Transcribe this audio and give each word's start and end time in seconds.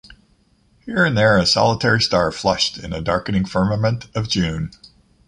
Here 0.79 1.05
and 1.05 1.15
there, 1.15 1.37
a 1.37 1.45
solitary 1.45 2.01
star 2.01 2.31
flushed 2.31 2.75
in 2.79 2.89
the 2.89 3.01
darkening 3.03 3.45
firmament 3.45 4.07
of 4.15 4.27
June. 4.27 4.71